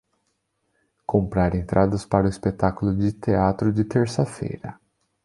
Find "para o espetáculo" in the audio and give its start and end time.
2.07-2.91